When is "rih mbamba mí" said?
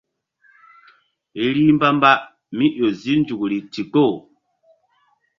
1.53-2.65